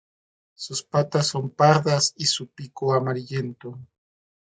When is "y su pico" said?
2.17-2.95